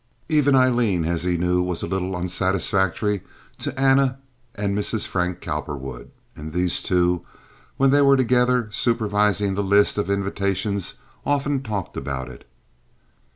[0.29, 3.21] Even Aileen as he knew was a little unsatisfactory
[3.59, 4.17] to Anna
[4.55, 5.05] and Mrs.
[5.05, 7.23] Frank Cowperwood; and these two,
[7.77, 12.47] when they were together supervising the list of invitations, often talked about it.